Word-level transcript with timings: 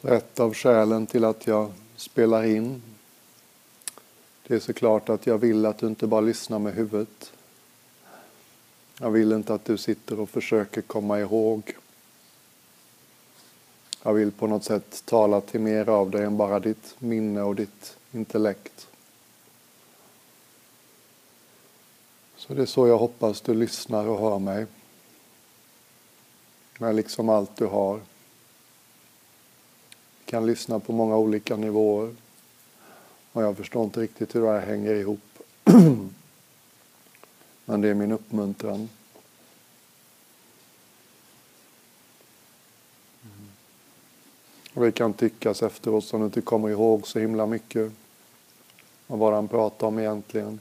Så 0.00 0.08
ett 0.08 0.40
av 0.40 0.54
skälen 0.54 1.06
till 1.06 1.24
att 1.24 1.46
jag 1.46 1.72
spelar 1.96 2.44
in 2.44 2.82
det 4.48 4.54
är 4.54 4.60
såklart 4.60 5.08
att 5.08 5.26
jag 5.26 5.38
vill 5.38 5.66
att 5.66 5.78
du 5.78 5.86
inte 5.86 6.06
bara 6.06 6.20
lyssnar 6.20 6.58
med 6.58 6.74
huvudet. 6.74 7.32
Jag 9.00 9.10
vill 9.10 9.32
inte 9.32 9.54
att 9.54 9.64
du 9.64 9.76
sitter 9.76 10.20
och 10.20 10.30
försöker 10.30 10.82
komma 10.82 11.20
ihåg. 11.20 11.76
Jag 14.02 14.14
vill 14.14 14.32
på 14.32 14.46
något 14.46 14.64
sätt 14.64 15.02
tala 15.04 15.40
till 15.40 15.60
mer 15.60 15.88
av 15.88 16.10
dig 16.10 16.24
än 16.24 16.36
bara 16.36 16.60
ditt 16.60 16.94
minne 16.98 17.42
och 17.42 17.54
ditt 17.54 17.96
intellekt. 18.12 18.88
Så 22.36 22.54
det 22.54 22.62
är 22.62 22.66
så 22.66 22.86
jag 22.86 22.98
hoppas 22.98 23.40
du 23.40 23.54
lyssnar 23.54 24.06
och 24.06 24.20
hör 24.20 24.38
mig. 24.38 24.66
med 26.78 26.94
liksom 26.94 27.28
allt 27.28 27.56
du 27.56 27.66
har. 27.66 28.00
Kan 30.28 30.46
lyssna 30.46 30.80
på 30.80 30.92
många 30.92 31.16
olika 31.16 31.56
nivåer. 31.56 32.14
Och 33.32 33.42
jag 33.42 33.56
förstår 33.56 33.84
inte 33.84 34.00
riktigt 34.00 34.34
hur 34.34 34.42
det 34.42 34.50
här 34.50 34.66
hänger 34.66 34.94
ihop. 34.94 35.20
Men 37.64 37.80
det 37.80 37.88
är 37.88 37.94
min 37.94 38.12
uppmuntran. 38.12 38.88
Och 44.74 44.84
det 44.84 44.92
kan 44.92 45.12
tyckas 45.12 45.62
efteråt 45.62 46.04
som 46.04 46.20
du 46.20 46.26
inte 46.26 46.40
kommer 46.40 46.68
ihåg 46.68 47.06
så 47.06 47.18
himla 47.18 47.46
mycket 47.46 47.92
av 49.06 49.18
vad 49.18 49.34
han 49.34 49.48
pratade 49.48 49.88
om 49.88 49.98
egentligen. 49.98 50.60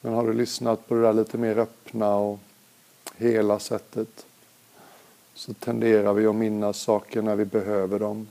Men 0.00 0.12
har 0.12 0.26
du 0.26 0.32
lyssnat 0.32 0.88
på 0.88 0.94
det 0.94 1.02
där 1.02 1.12
lite 1.12 1.38
mer 1.38 1.58
öppna 1.58 2.16
och 2.16 2.38
hela 3.16 3.58
sättet 3.58 4.24
så 5.38 5.54
tenderar 5.54 6.12
vi 6.12 6.26
att 6.26 6.34
minnas 6.34 6.78
saker 6.78 7.22
när 7.22 7.36
vi 7.36 7.44
behöver 7.44 7.98
dem. 7.98 8.28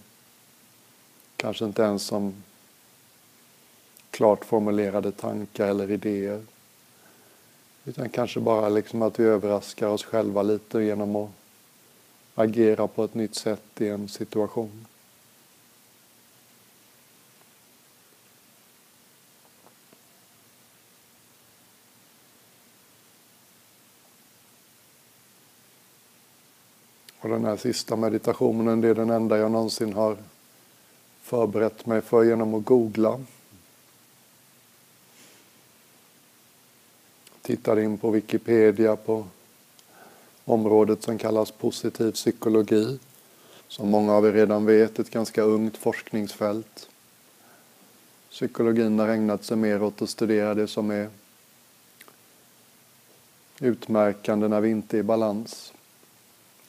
Kanske 1.36 1.66
inte 1.66 1.81
ens 1.81 2.03
som 2.03 2.44
klart 4.11 4.45
formulerade 4.45 5.11
tankar 5.11 5.67
eller 5.67 5.91
idéer. 5.91 6.41
Utan 7.85 8.09
kanske 8.09 8.39
bara 8.39 8.69
liksom 8.69 9.02
att 9.02 9.19
vi 9.19 9.23
överraskar 9.23 9.88
oss 9.88 10.03
själva 10.03 10.41
lite 10.41 10.83
genom 10.83 11.16
att 11.16 11.30
agera 12.35 12.88
på 12.88 13.03
ett 13.03 13.13
nytt 13.13 13.35
sätt 13.35 13.81
i 13.81 13.88
en 13.88 14.08
situation. 14.08 14.85
Och 27.28 27.33
den 27.33 27.45
här 27.45 27.58
sista 27.58 27.95
meditationen, 27.95 28.81
det 28.81 28.88
är 28.88 28.95
den 28.95 29.09
enda 29.09 29.38
jag 29.38 29.52
någonsin 29.52 29.94
har 29.94 30.17
förberett 31.22 31.86
mig 31.86 32.02
för 32.02 32.23
genom 32.23 32.53
att 32.53 32.66
googla. 32.66 33.19
Tittade 37.42 37.84
in 37.84 37.97
på 37.97 38.11
Wikipedia 38.11 38.95
på 38.95 39.25
området 40.45 41.03
som 41.03 41.17
kallas 41.17 41.52
positiv 41.52 42.11
psykologi. 42.11 43.00
Som 43.67 43.89
många 43.89 44.14
av 44.14 44.25
er 44.25 44.31
redan 44.31 44.66
vet, 44.66 45.00
ett 45.00 45.09
ganska 45.09 45.41
ungt 45.41 45.78
forskningsfält. 45.78 46.89
Psykologin 48.30 49.00
har 49.00 49.08
ägnat 49.08 49.44
sig 49.44 49.58
mer 49.58 49.84
åt 49.84 50.02
att 50.02 50.09
studera 50.09 50.53
det 50.53 50.67
som 50.67 50.91
är 50.91 51.09
utmärkande 53.59 54.47
när 54.47 54.62
vi 54.62 54.69
inte 54.69 54.97
är 54.97 55.00
i 55.00 55.03
balans. 55.03 55.73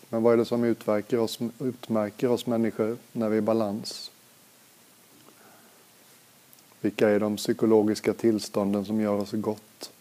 Men 0.08 0.22
vad 0.22 0.32
är 0.32 0.36
det 0.36 0.44
som 0.44 0.64
utmärker 0.64 1.18
oss, 1.18 1.38
utmärker 1.58 2.28
oss 2.28 2.46
människor 2.46 2.98
när 3.12 3.28
vi 3.28 3.36
är 3.36 3.38
i 3.38 3.42
balans? 3.42 4.10
Vilka 6.80 7.08
är 7.08 7.20
de 7.20 7.36
psykologiska 7.36 8.14
tillstånden 8.14 8.84
som 8.84 9.00
gör 9.00 9.14
oss 9.14 9.32
gott? 9.32 9.92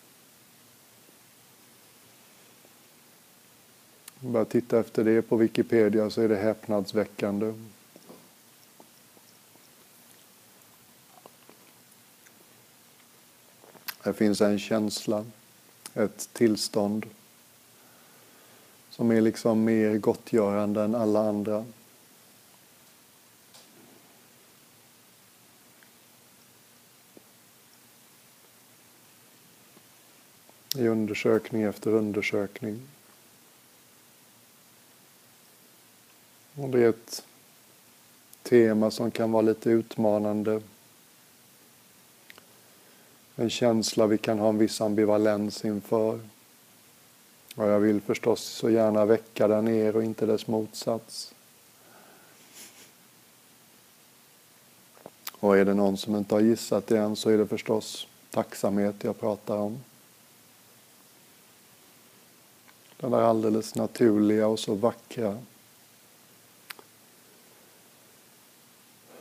Om 4.21 4.35
jag 4.35 4.49
titta 4.49 4.79
efter 4.79 5.03
det 5.03 5.21
på 5.21 5.35
Wikipedia 5.35 6.09
så 6.09 6.21
är 6.21 6.29
det 6.29 6.35
häpnadsväckande. 6.35 7.53
Det 14.03 14.13
finns 14.13 14.41
en 14.41 14.59
känsla, 14.59 15.25
ett 15.93 16.29
tillstånd 16.33 17.05
som 18.97 19.11
är 19.11 19.21
liksom 19.21 19.63
mer 19.63 19.97
gottgörande 19.97 20.81
än 20.81 20.95
alla 20.95 21.29
andra. 21.29 21.65
I 30.75 30.87
undersökning 30.87 31.63
efter 31.63 31.91
undersökning. 31.91 32.81
Och 36.55 36.69
det 36.69 36.83
är 36.83 36.89
ett 36.89 37.25
tema 38.43 38.91
som 38.91 39.11
kan 39.11 39.31
vara 39.31 39.41
lite 39.41 39.69
utmanande. 39.69 40.61
En 43.35 43.49
känsla 43.49 44.07
vi 44.07 44.17
kan 44.17 44.39
ha 44.39 44.49
en 44.49 44.57
viss 44.57 44.81
ambivalens 44.81 45.65
inför. 45.65 46.19
Och 47.57 47.67
jag 47.67 47.79
vill 47.79 48.01
förstås 48.01 48.41
så 48.41 48.69
gärna 48.69 49.05
väcka 49.05 49.47
den 49.47 49.67
er 49.67 49.95
och 49.95 50.03
inte 50.03 50.25
dess 50.25 50.47
motsats. 50.47 51.33
Och 55.31 55.57
är 55.57 55.65
det 55.65 55.73
någon 55.73 55.97
som 55.97 56.15
inte 56.15 56.35
har 56.35 56.41
gissat 56.41 56.87
det 56.87 56.97
än 56.97 57.15
så 57.15 57.29
är 57.29 57.37
det 57.37 57.47
förstås 57.47 58.07
tacksamhet 58.31 58.95
jag 59.03 59.19
pratar 59.19 59.57
om. 59.57 59.79
Den 62.97 63.11
där 63.11 63.21
alldeles 63.21 63.75
naturliga 63.75 64.47
och 64.47 64.59
så 64.59 64.75
vackra 64.75 65.37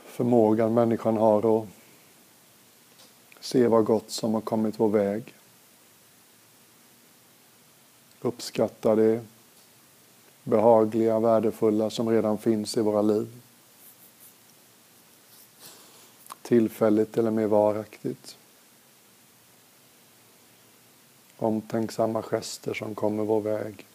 förmågan 0.05 0.73
människan 0.73 1.17
har 1.17 1.61
att 1.61 1.67
se 3.39 3.67
vad 3.67 3.85
gott 3.85 4.11
som 4.11 4.33
har 4.33 4.41
kommit 4.41 4.79
vår 4.79 4.89
väg. 4.89 5.36
Uppskatta 8.27 8.95
det 8.95 9.21
behagliga, 10.43 11.19
värdefulla 11.19 11.89
som 11.89 12.09
redan 12.09 12.37
finns 12.37 12.77
i 12.77 12.81
våra 12.81 13.01
liv. 13.01 13.27
Tillfälligt 16.41 17.17
eller 17.17 17.31
mer 17.31 17.47
varaktigt. 17.47 18.37
Omtänksamma 21.37 22.21
gester 22.21 22.73
som 22.73 22.95
kommer 22.95 23.23
vår 23.23 23.41
väg. 23.41 23.85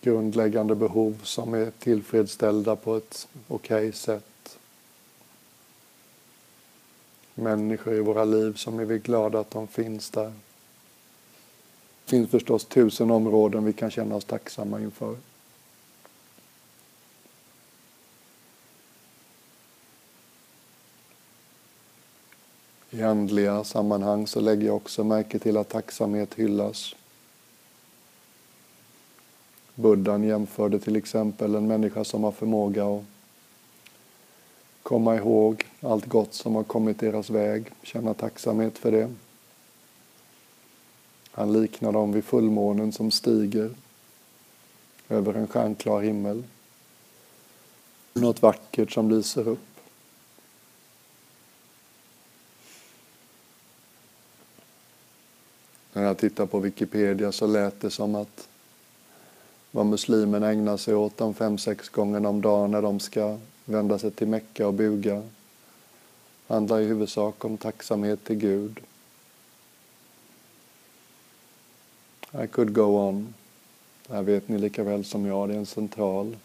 grundläggande 0.00 0.74
behov 0.74 1.20
som 1.22 1.54
är 1.54 1.70
tillfredsställda 1.70 2.76
på 2.76 2.96
ett 2.96 3.28
okej 3.48 3.88
okay 3.88 3.92
sätt. 3.92 4.31
Människor 7.34 7.94
i 7.94 8.00
våra 8.00 8.24
liv 8.24 8.54
som 8.54 8.78
är 8.78 8.84
vi 8.84 8.98
glada 8.98 9.40
att 9.40 9.50
de 9.50 9.68
finns 9.68 10.10
där. 10.10 10.32
Det 12.04 12.10
finns 12.10 12.30
förstås 12.30 12.64
tusen 12.64 13.10
områden 13.10 13.64
vi 13.64 13.72
kan 13.72 13.90
känna 13.90 14.14
oss 14.14 14.24
tacksamma 14.24 14.80
inför. 14.80 15.16
I 22.90 23.02
andliga 23.02 23.64
sammanhang 23.64 24.26
så 24.26 24.40
lägger 24.40 24.66
jag 24.66 24.76
också 24.76 25.04
märke 25.04 25.38
till 25.38 25.56
att 25.56 25.68
tacksamhet 25.68 26.34
hyllas. 26.34 26.94
Buddhan 29.74 30.24
jämförde 30.24 30.78
till 30.78 30.96
exempel 30.96 31.54
en 31.54 31.66
människa 31.66 32.04
som 32.04 32.24
har 32.24 32.32
förmåga 32.32 32.84
att 32.84 33.04
komma 34.82 35.16
ihåg 35.16 35.66
allt 35.80 36.06
gott 36.06 36.34
som 36.34 36.54
har 36.54 36.64
kommit 36.64 36.98
deras 36.98 37.30
väg, 37.30 37.70
känna 37.82 38.14
tacksamhet 38.14 38.78
för 38.78 38.92
det. 38.92 39.14
Han 41.30 41.52
liknar 41.52 41.92
dem 41.92 42.12
vid 42.12 42.24
fullmånen 42.24 42.92
som 42.92 43.10
stiger 43.10 43.74
över 45.08 45.34
en 45.34 45.46
stjärnklar 45.46 46.00
himmel. 46.00 46.44
Något 48.14 48.42
vackert 48.42 48.92
som 48.92 49.10
lyser 49.10 49.48
upp. 49.48 49.58
När 55.92 56.02
jag 56.02 56.18
tittar 56.18 56.46
på 56.46 56.58
Wikipedia 56.58 57.32
så 57.32 57.46
lät 57.46 57.80
det 57.80 57.90
som 57.90 58.14
att 58.14 58.48
vad 59.70 59.86
muslimerna 59.86 60.50
ägnar 60.50 60.76
sig 60.76 60.94
åt 60.94 61.16
de 61.16 61.34
fem, 61.34 61.58
sex 61.58 61.88
gångerna 61.88 62.28
om 62.28 62.40
dagen 62.40 62.70
när 62.70 62.82
de 62.82 63.00
ska 63.00 63.38
vända 63.64 63.98
sig 63.98 64.10
till 64.10 64.28
Mecka 64.28 64.66
och 64.66 64.74
buga 64.74 65.22
handlar 66.46 66.80
i 66.80 66.84
huvudsak 66.84 67.44
om 67.44 67.56
tacksamhet 67.56 68.24
till 68.24 68.36
Gud. 68.36 68.80
I 72.44 72.46
could 72.46 72.72
go 72.72 73.08
on. 73.08 73.34
Det 74.06 74.14
här 74.14 74.22
vet 74.22 74.48
ni 74.48 74.58
lika 74.58 74.84
väl 74.84 75.04
som 75.04 75.26
jag, 75.26 75.48
det 75.48 75.54
är 75.54 75.58
en 75.58 75.66
central 75.66 76.36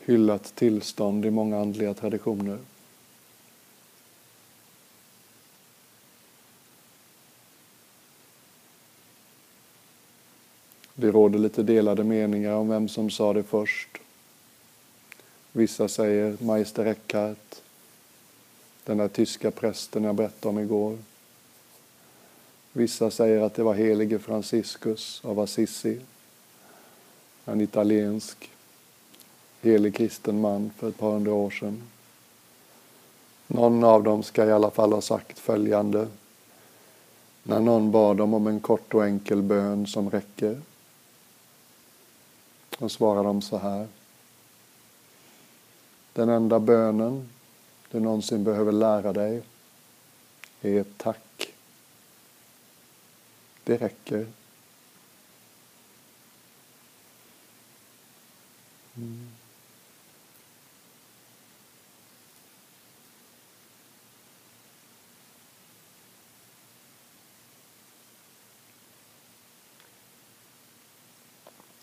hyllat 0.00 0.54
tillstånd 0.54 1.26
i 1.26 1.30
många 1.30 1.60
andliga 1.60 1.94
traditioner. 1.94 2.58
Det 10.94 11.10
råder 11.10 11.38
lite 11.38 11.62
delade 11.62 12.04
meningar 12.04 12.52
om 12.52 12.68
vem 12.68 12.88
som 12.88 13.10
sa 13.10 13.32
det 13.32 13.42
först. 13.42 13.98
Vissa 15.56 15.88
säger 15.88 16.36
Meister 16.40 16.86
Eckhart, 16.86 17.56
den 18.84 18.96
där 18.96 19.08
tyska 19.08 19.50
prästen 19.50 20.04
jag 20.04 20.14
berättade 20.14 20.48
om 20.48 20.58
igår. 20.58 20.98
Vissa 22.72 23.10
säger 23.10 23.40
att 23.40 23.54
det 23.54 23.62
var 23.62 23.74
helige 23.74 24.18
Franciscus 24.18 25.20
av 25.24 25.40
Assisi, 25.40 26.00
en 27.44 27.60
italiensk 27.60 28.50
helig 29.62 29.94
kristen 29.94 30.40
man 30.40 30.70
för 30.76 30.88
ett 30.88 30.98
par 30.98 31.12
hundra 31.12 31.32
år 31.32 31.50
sedan. 31.50 31.82
Någon 33.46 33.84
av 33.84 34.02
dem 34.02 34.22
ska 34.22 34.46
i 34.46 34.52
alla 34.52 34.70
fall 34.70 34.92
ha 34.92 35.00
sagt 35.00 35.38
följande. 35.38 36.08
När 37.42 37.60
någon 37.60 37.90
bad 37.90 38.16
dem 38.16 38.34
om 38.34 38.46
en 38.46 38.60
kort 38.60 38.94
och 38.94 39.04
enkel 39.04 39.42
bön 39.42 39.86
som 39.86 40.10
räcker. 40.10 40.60
Då 42.78 42.88
svarar 42.88 43.24
de 43.24 43.42
så 43.42 43.58
här. 43.58 43.86
Den 46.16 46.28
enda 46.28 46.60
bönen 46.60 47.28
du 47.90 48.00
någonsin 48.00 48.44
behöver 48.44 48.72
lära 48.72 49.12
dig 49.12 49.42
är 50.60 50.84
tack. 50.96 51.52
Det 53.64 53.76
räcker. 53.76 54.26
Mm. 58.96 59.28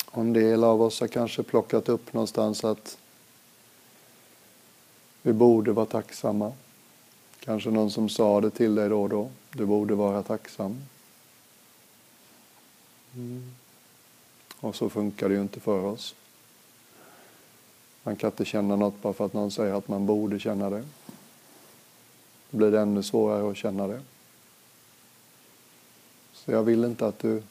Och 0.06 0.22
en 0.22 0.34
del 0.34 0.64
av 0.64 0.82
oss 0.82 1.00
har 1.00 1.08
kanske 1.08 1.44
plockat 1.44 1.90
upp 1.90 2.14
någonstans 2.14 2.64
att 2.64 2.98
vi 5.24 5.34
borde 5.34 5.72
vara 5.72 5.86
tacksamma. 5.86 6.54
Kanske 7.40 7.70
någon 7.70 7.92
som 7.92 8.10
sa 8.10 8.42
det 8.42 8.50
till 8.50 8.76
dig 8.76 8.90
då 8.90 9.02
och 9.02 9.10
då. 9.10 9.30
Du 9.52 9.66
borde 9.66 9.96
vara 9.96 10.24
tacksam. 10.24 10.82
Mm. 13.16 13.52
Och 14.60 14.76
så 14.76 14.90
funkar 14.90 15.30
det 15.30 15.36
ju 15.36 15.42
inte 15.42 15.60
för 15.60 15.84
oss. 15.86 16.16
Man 18.04 18.16
kan 18.16 18.30
inte 18.30 18.46
känna 18.46 18.76
något 18.76 19.02
bara 19.02 19.14
för 19.14 19.26
att 19.26 19.34
någon 19.34 19.52
säger 19.52 19.74
att 19.74 19.88
man 19.88 20.06
borde 20.06 20.40
känna 20.40 20.70
det. 20.70 20.84
Då 22.50 22.58
blir 22.58 22.72
det 22.72 22.82
ännu 22.82 23.04
svårare 23.04 23.52
att 23.52 23.58
känna 23.58 23.88
det. 23.88 24.02
Så 26.34 26.52
jag 26.52 26.64
vill 26.64 26.84
inte 26.84 27.08
att 27.08 27.20
du 27.20 27.44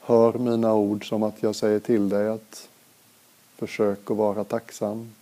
hör 0.00 0.32
mina 0.32 0.74
ord 0.74 1.08
som 1.08 1.22
att 1.22 1.42
jag 1.42 1.56
säger 1.56 1.80
till 1.80 2.08
dig 2.08 2.28
att 2.28 2.68
försök 3.56 4.10
att 4.10 4.16
vara 4.16 4.44
tacksam. 4.44 5.12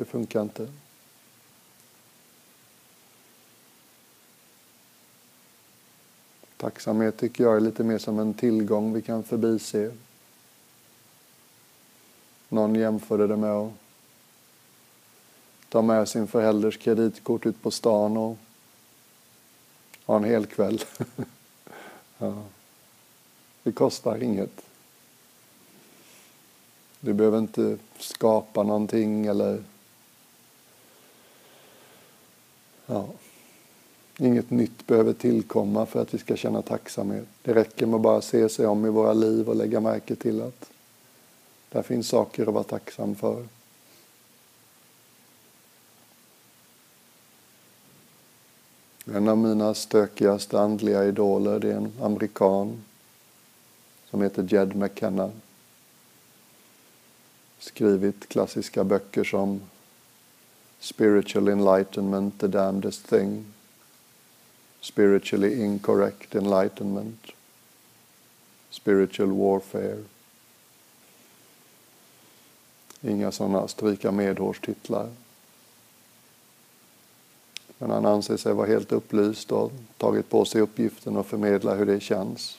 Det 0.00 0.06
funkar 0.06 0.42
inte. 0.42 0.68
Tacksamhet 6.56 7.16
tycker 7.16 7.44
jag 7.44 7.56
är 7.56 7.60
lite 7.60 7.84
mer 7.84 7.98
som 7.98 8.18
en 8.18 8.34
tillgång 8.34 8.92
vi 8.92 9.02
kan 9.02 9.22
förbise. 9.22 9.92
Någon 12.48 12.74
jämförde 12.74 13.26
det 13.26 13.36
med 13.36 13.50
att 13.50 13.72
ta 15.68 15.82
med 15.82 16.08
sin 16.08 16.26
förälders 16.26 16.76
kreditkort 16.76 17.46
ut 17.46 17.62
på 17.62 17.70
stan 17.70 18.16
och 18.16 18.36
ha 20.04 20.16
en 20.16 20.24
hel 20.24 20.46
kväll. 20.46 20.84
ja. 22.18 22.42
Det 23.62 23.72
kostar 23.72 24.22
inget. 24.22 24.62
Du 27.00 27.12
behöver 27.12 27.38
inte 27.38 27.78
skapa 27.98 28.62
någonting 28.62 29.26
eller 29.26 29.64
ja, 32.90 33.06
inget 34.18 34.50
nytt 34.50 34.86
behöver 34.86 35.12
tillkomma 35.12 35.86
för 35.86 36.02
att 36.02 36.14
vi 36.14 36.18
ska 36.18 36.36
känna 36.36 36.62
tacksamhet. 36.62 37.28
Det 37.42 37.54
räcker 37.54 37.86
med 37.86 37.94
att 37.94 38.02
bara 38.02 38.20
se 38.20 38.48
sig 38.48 38.66
om 38.66 38.86
i 38.86 38.88
våra 38.88 39.12
liv 39.12 39.48
och 39.48 39.56
lägga 39.56 39.80
märke 39.80 40.16
till 40.16 40.42
att 40.42 40.70
där 41.68 41.82
finns 41.82 42.08
saker 42.08 42.46
att 42.46 42.54
vara 42.54 42.64
tacksam 42.64 43.14
för. 43.14 43.44
En 49.04 49.28
av 49.28 49.38
mina 49.38 49.74
stökigaste 49.74 50.60
andliga 50.60 51.04
idoler 51.04 51.58
det 51.58 51.72
är 51.72 51.76
en 51.76 51.92
amerikan 52.00 52.84
som 54.10 54.22
heter 54.22 54.48
Jed 54.50 54.76
McKenna. 54.76 55.30
Skrivit 57.58 58.28
klassiska 58.28 58.84
böcker 58.84 59.24
som 59.24 59.60
Spiritual 60.80 61.48
Enlightenment, 61.48 62.38
The 62.38 62.48
Damnedest 62.48 63.06
Thing, 63.06 63.44
Spiritually 64.80 65.64
Incorrect 65.64 66.34
Enlightenment, 66.34 67.26
Spiritual 68.70 69.28
Warfare. 69.28 70.04
Inga 73.02 73.32
sådana 73.32 73.68
stryka 73.68 74.12
medhårstitlar. 74.12 75.10
Men 77.78 77.90
han 77.90 78.06
anser 78.06 78.36
sig 78.36 78.54
vara 78.54 78.66
helt 78.66 78.92
upplyst 78.92 79.52
och 79.52 79.72
tagit 79.96 80.28
på 80.28 80.44
sig 80.44 80.60
uppgiften 80.60 81.16
att 81.16 81.26
förmedla 81.26 81.74
hur 81.74 81.86
det 81.86 82.00
känns 82.00 82.58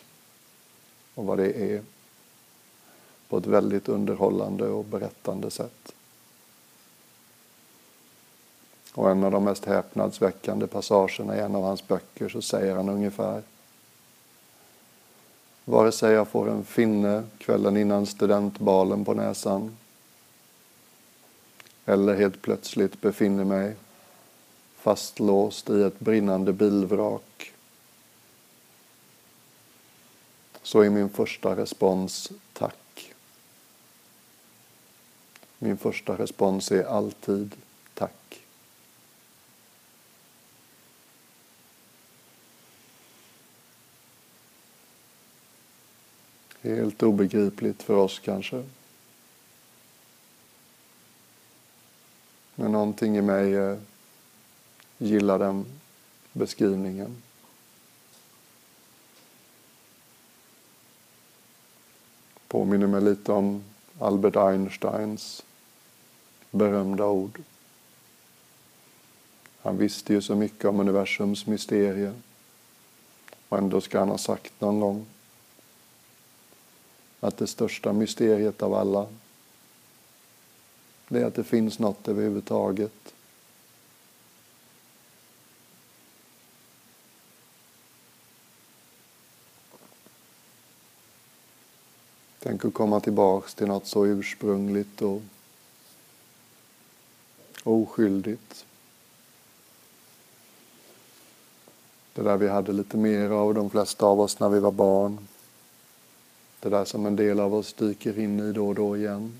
och 1.16 1.26
vad 1.26 1.38
det 1.38 1.54
är 1.54 1.84
på 3.30 3.38
ett 3.38 3.46
väldigt 3.46 3.90
underhållande 3.90 4.68
och 4.68 4.86
berättande 4.86 5.52
sätt. 5.52 5.94
Och 8.94 9.12
en 9.12 9.24
av 9.24 9.32
de 9.32 9.44
mest 9.44 9.66
häpnadsväckande 9.66 10.68
passagerna 10.68 11.38
i 11.38 11.40
en 11.40 11.56
av 11.56 11.64
hans 11.64 11.88
böcker 11.88 12.30
så 12.30 12.42
säger 12.42 12.76
han 12.76 12.90
ungefär 12.90 13.42
Vare 15.66 15.92
sig 15.92 16.14
jag 16.14 16.28
får 16.28 16.50
en 16.50 16.64
finne 16.64 17.24
kvällen 17.38 17.78
innan 17.78 18.06
studentbalen 18.06 19.06
på 19.06 19.14
näsan 19.14 19.78
eller 21.86 22.16
helt 22.16 22.42
plötsligt 22.42 23.02
befinner 23.02 23.44
mig 23.44 23.76
fastlåst 24.76 25.70
i 25.70 25.82
ett 25.82 26.00
brinnande 26.00 26.54
bilvrak 26.54 27.54
så 30.64 30.82
är 30.82 30.90
min 30.90 31.10
första 31.10 31.56
respons 31.56 32.32
tack. 32.54 33.14
Min 35.58 35.78
första 35.78 36.18
respons 36.18 36.72
är 36.72 36.84
alltid 36.84 37.56
tack. 37.94 38.41
Helt 46.62 47.04
obegripligt 47.04 47.84
för 47.84 47.94
oss 47.94 48.20
kanske. 48.20 48.64
Men 52.56 52.72
någonting 52.72 53.18
i 53.18 53.22
mig 53.22 53.56
eh, 53.56 53.78
gillar 54.98 55.40
den 55.40 55.66
beskrivningen. 56.34 57.22
Påminner 62.48 62.88
mig 62.88 63.02
lite 63.02 63.32
om 63.32 63.64
Albert 64.00 64.36
Einsteins 64.36 65.44
berömda 66.52 67.06
ord. 67.06 67.42
Han 69.62 69.78
visste 69.78 70.14
ju 70.14 70.22
så 70.22 70.36
mycket 70.36 70.66
om 70.66 70.80
universums 70.80 71.46
mysterier 71.46 72.14
och 73.50 73.58
ändå 73.58 73.82
ska 73.82 74.00
han 74.00 74.10
ha 74.10 74.18
sagt 74.18 74.62
någon 74.62 74.80
gång 74.80 75.06
att 77.22 77.38
det 77.38 77.48
största 77.48 77.94
mysteriet 77.94 78.64
av 78.64 78.74
alla 78.74 79.08
det 81.08 81.22
är 81.22 81.26
att 81.26 81.36
det 81.36 81.44
finns 81.44 81.80
något 81.80 82.08
överhuvudtaget 82.08 83.14
Tänk 92.44 92.66
att 92.66 92.74
komma 92.74 93.00
tillbaks 93.00 93.56
till 93.56 93.68
något 93.68 93.88
så 93.88 94.06
ursprungligt 94.06 95.02
och 95.02 95.22
oskyldigt. 97.64 98.66
Det 102.14 102.22
där 102.22 102.38
vi 102.38 102.48
hade 102.48 102.72
lite 102.72 102.98
mer 102.98 103.30
av, 103.30 103.54
de 103.54 103.70
flesta 103.70 104.06
av 104.06 104.22
oss, 104.22 104.40
när 104.40 104.50
vi 104.50 104.60
var 104.60 104.72
barn. 104.72 105.28
Det 106.62 106.70
där 106.70 106.86
som 106.86 107.06
en 107.06 107.16
del 107.16 107.40
av 107.40 107.56
oss 107.56 107.74
dyker 107.74 108.20
in 108.20 108.40
i 108.40 108.52
då 108.52 108.68
och 108.68 108.76
då 108.76 108.98
igen. 108.98 109.40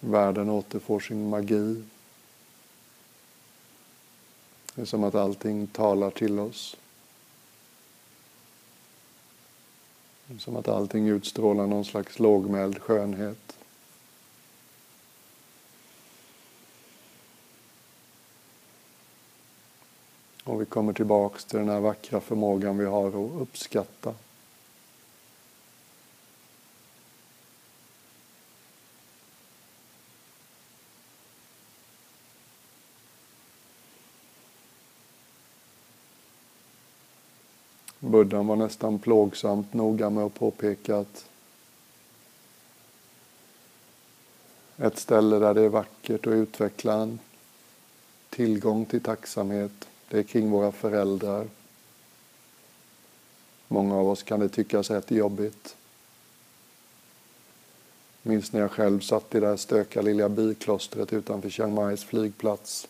Världen 0.00 0.50
återfår 0.50 1.00
sin 1.00 1.28
magi. 1.28 1.82
Det 4.74 4.82
är 4.82 4.86
som 4.86 5.04
att 5.04 5.14
allting 5.14 5.66
talar 5.66 6.10
till 6.10 6.38
oss. 6.38 6.76
Det 10.26 10.34
är 10.34 10.38
som 10.38 10.56
att 10.56 10.68
allting 10.68 11.08
utstrålar 11.08 11.66
någon 11.66 11.84
slags 11.84 12.18
lågmäld 12.18 12.78
skönhet. 12.78 13.58
Och 20.44 20.60
vi 20.60 20.64
kommer 20.64 20.92
tillbaks 20.92 21.44
till 21.44 21.58
den 21.58 21.68
här 21.68 21.80
vackra 21.80 22.20
förmågan 22.20 22.78
vi 22.78 22.84
har 22.84 23.08
att 23.08 23.40
uppskatta. 23.42 24.14
Buddhan 37.98 38.46
var 38.46 38.56
nästan 38.56 38.98
plågsamt 38.98 39.74
noga 39.74 40.10
med 40.10 40.24
att 40.24 40.34
påpeka 40.34 40.96
att 40.96 41.28
ett 44.76 44.98
ställe 44.98 45.38
där 45.38 45.54
det 45.54 45.62
är 45.62 45.68
vackert 45.68 46.26
att 46.26 46.32
utveckla 46.32 46.94
en 46.94 47.18
tillgång 48.30 48.84
till 48.84 49.00
tacksamhet 49.00 49.88
det 50.14 50.20
är 50.20 50.22
kring 50.22 50.50
våra 50.50 50.72
föräldrar. 50.72 51.46
Många 53.68 53.96
av 53.96 54.08
oss 54.08 54.22
kan 54.22 54.40
det 54.40 54.48
tyckas 54.48 54.90
rätt 54.90 55.10
jobbigt. 55.10 55.76
Minns 58.22 58.52
när 58.52 58.60
jag 58.60 58.70
själv 58.70 59.00
satt 59.00 59.34
i 59.34 59.40
det 59.40 59.46
här 59.46 59.56
stökiga 59.56 60.02
lilla 60.02 60.28
biklostret 60.28 61.12
utanför 61.12 61.50
Chiang 61.50 61.74
Mais 61.74 62.04
flygplats. 62.04 62.88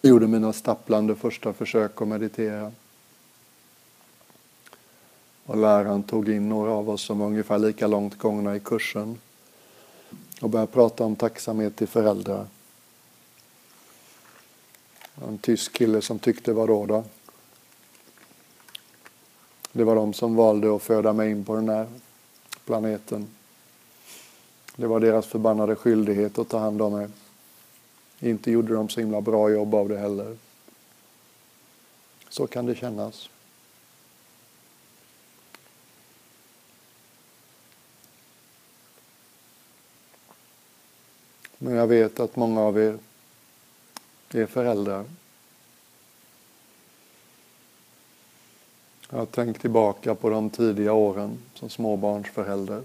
Jag 0.00 0.10
gjorde 0.10 0.26
mina 0.26 0.52
stapplande 0.52 1.14
första 1.14 1.52
försök 1.52 2.02
att 2.02 2.08
meditera. 2.08 2.72
Och 5.46 5.56
läraren 5.56 6.02
tog 6.02 6.28
in 6.28 6.48
några 6.48 6.70
av 6.70 6.90
oss 6.90 7.02
som 7.02 7.18
var 7.18 7.26
ungefär 7.26 7.58
lika 7.58 7.86
långt 7.86 8.18
gångna 8.18 8.56
i 8.56 8.60
kursen 8.60 9.18
och 10.40 10.50
började 10.50 10.72
prata 10.72 11.04
om 11.04 11.16
tacksamhet 11.16 11.76
till 11.76 11.88
föräldrar. 11.88 12.46
En 15.14 15.38
tysk 15.38 15.72
kille 15.72 16.02
som 16.02 16.18
tyckte 16.18 16.52
vadå 16.52 16.86
då? 16.86 17.04
Det 19.72 19.84
var 19.84 19.94
de 19.94 20.14
som 20.14 20.34
valde 20.34 20.76
att 20.76 20.82
föda 20.82 21.12
mig 21.12 21.30
in 21.30 21.44
på 21.44 21.54
den 21.54 21.68
här 21.68 21.86
planeten. 22.64 23.28
Det 24.76 24.86
var 24.86 25.00
deras 25.00 25.26
förbannade 25.26 25.76
skyldighet 25.76 26.38
att 26.38 26.48
ta 26.48 26.58
hand 26.58 26.82
om 26.82 26.92
mig. 26.92 27.08
Inte 28.18 28.50
gjorde 28.50 28.74
de 28.74 28.88
så 28.88 29.00
himla 29.00 29.20
bra 29.20 29.50
jobb 29.50 29.74
av 29.74 29.88
det 29.88 29.98
heller. 29.98 30.36
Så 32.28 32.46
kan 32.46 32.66
det 32.66 32.74
kännas. 32.74 33.28
Men 41.58 41.74
jag 41.74 41.86
vet 41.86 42.20
att 42.20 42.36
många 42.36 42.60
av 42.60 42.78
er 42.78 42.98
är 44.34 44.46
föräldrar. 44.46 45.04
Jag 49.10 49.18
har 49.18 49.26
tänkt 49.26 49.60
tillbaka 49.60 50.14
på 50.14 50.30
de 50.30 50.50
tidiga 50.50 50.92
åren 50.92 51.38
som 51.54 51.70
småbarnsförälder. 51.70 52.82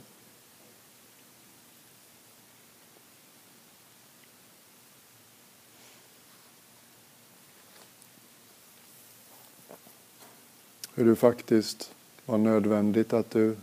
Hur 10.95 11.05
det 11.05 11.15
faktiskt 11.15 11.91
var 12.25 12.37
nödvändigt 12.37 13.13
att 13.13 13.31
du 13.31 13.55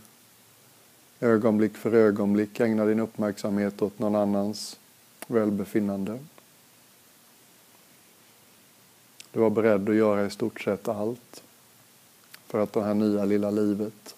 ögonblick 1.19 1.77
för 1.77 1.93
ögonblick 1.93 2.59
ägnar 2.59 2.87
din 2.87 2.99
uppmärksamhet 2.99 3.81
åt 3.81 3.99
någon 3.99 4.15
annans 4.15 4.79
välbefinnande. 5.27 6.19
Du 9.37 9.41
var 9.41 9.49
beredd 9.49 9.89
att 9.89 9.95
göra 9.95 10.25
i 10.25 10.29
stort 10.29 10.61
sett 10.61 10.87
allt 10.87 11.43
för 12.47 12.59
att 12.59 12.73
det 12.73 12.83
här 12.83 12.93
nya 12.93 13.25
lilla 13.25 13.51
livet 13.51 14.15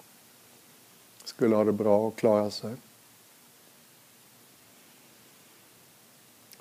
skulle 1.24 1.56
ha 1.56 1.64
det 1.64 1.72
bra 1.72 1.98
och 1.98 2.16
klara 2.16 2.52
sig. 2.52 2.76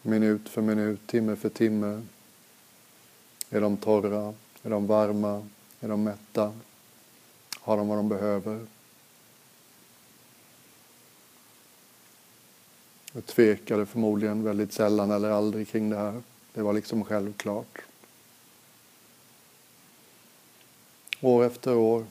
Minut 0.02 0.48
för 0.48 0.62
minut, 0.62 1.06
timme 1.06 1.36
för 1.36 1.48
timme. 1.48 2.02
Är 3.50 3.60
de 3.60 3.76
torra? 3.76 4.34
Är 4.62 4.70
de 4.70 4.86
varma? 4.86 5.48
Är 5.80 5.88
de 5.88 6.02
mätta? 6.02 6.52
Har 7.60 7.76
de 7.76 7.88
vad 7.88 7.98
de 7.98 8.08
behöver? 8.08 8.66
Jag 13.12 13.26
tvekade 13.26 13.86
förmodligen 13.86 14.44
väldigt 14.44 14.72
sällan 14.72 15.10
eller 15.10 15.30
aldrig 15.30 15.68
kring 15.68 15.90
det 15.90 15.96
här. 15.96 16.22
Det 16.52 16.62
var 16.62 16.72
liksom 16.72 17.04
självklart. 17.04 17.88
År 21.20 21.44
efter 21.44 21.76
år. 21.76 22.06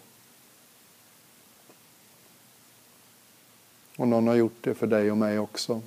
Och 3.98 4.08
någon 4.08 4.28
har 4.28 4.36
gjort 4.36 4.58
det 4.62 4.76
för 4.76 4.88
dig 4.88 5.12
och 5.12 5.18
mig 5.18 5.40
också. 5.40 5.82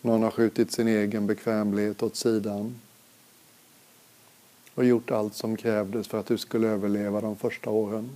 Någon 0.00 0.22
har 0.22 0.30
skjutit 0.30 0.72
sin 0.72 0.88
egen 0.88 1.26
bekvämlighet 1.26 2.02
åt 2.02 2.16
sidan 2.16 2.80
och 4.74 4.84
gjort 4.84 5.10
allt 5.10 5.34
som 5.34 5.56
krävdes 5.56 6.08
för 6.08 6.20
att 6.20 6.26
du 6.26 6.38
skulle 6.38 6.68
överleva 6.68 7.20
de 7.20 7.36
första 7.36 7.70
åren. 7.70 8.10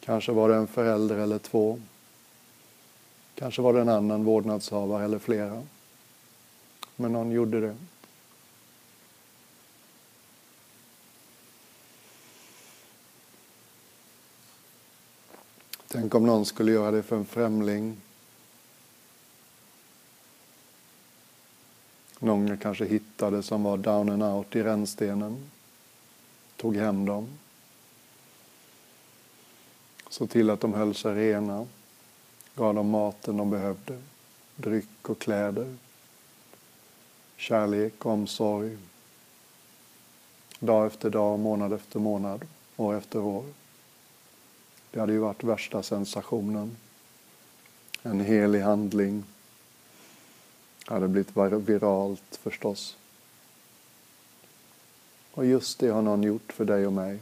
Kanske 0.00 0.32
var 0.32 0.48
det 0.48 0.54
en 0.54 0.66
förälder 0.66 1.16
eller 1.16 1.38
två. 1.38 1.80
Kanske 3.34 3.62
var 3.62 3.72
det 3.72 3.80
en 3.80 3.88
annan 3.88 4.24
vårdnadshavare 4.24 5.04
eller 5.04 5.18
flera. 5.18 5.62
Men 6.96 7.12
någon 7.12 7.30
gjorde 7.30 7.60
det. 7.60 7.76
Tänk 15.96 16.14
om 16.14 16.26
någon 16.26 16.46
skulle 16.46 16.72
göra 16.72 16.90
det 16.90 17.02
för 17.02 17.16
en 17.16 17.24
främling. 17.24 17.96
Någon 22.18 22.48
jag 22.48 22.60
kanske 22.60 22.84
hittade 22.84 23.42
som 23.42 23.62
var 23.62 23.76
down 23.76 24.10
and 24.10 24.22
out 24.22 24.56
i 24.56 24.62
rännstenen. 24.62 25.50
Tog 26.56 26.76
hem 26.76 27.04
dem. 27.04 27.28
Såg 30.08 30.30
till 30.30 30.50
att 30.50 30.60
de 30.60 30.74
höll 30.74 30.94
sig 30.94 31.14
rena. 31.14 31.66
Gav 32.54 32.74
dem 32.74 32.90
maten 32.90 33.36
de 33.36 33.50
behövde. 33.50 34.02
Dryck 34.56 35.08
och 35.08 35.18
kläder. 35.18 35.76
Kärlek 37.36 38.06
och 38.06 38.12
omsorg. 38.12 38.78
Dag 40.58 40.86
efter 40.86 41.10
dag, 41.10 41.38
månad 41.38 41.72
efter 41.72 42.00
månad, 42.00 42.44
år 42.76 42.94
efter 42.94 43.18
år. 43.18 43.44
Det 44.96 45.00
hade 45.00 45.12
ju 45.12 45.18
varit 45.18 45.44
värsta 45.44 45.82
sensationen. 45.82 46.76
En 48.02 48.20
helig 48.20 48.60
handling. 48.60 49.24
Det 50.86 50.94
hade 50.94 51.08
blivit 51.08 51.36
viralt 51.68 52.36
förstås. 52.42 52.96
Och 55.32 55.46
just 55.46 55.78
det 55.78 55.88
har 55.88 56.02
någon 56.02 56.22
gjort 56.22 56.52
för 56.52 56.64
dig 56.64 56.86
och 56.86 56.92
mig. 56.92 57.18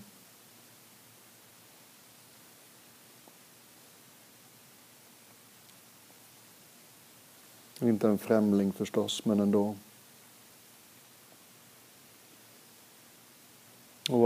Inte 7.81 8.09
en 8.09 8.19
främling 8.19 8.73
förstås, 8.73 9.25
men 9.25 9.40
ändå. 9.40 9.76